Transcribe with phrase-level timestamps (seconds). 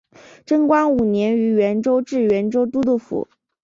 [0.47, 3.27] 贞观五年于原州置原州都督府。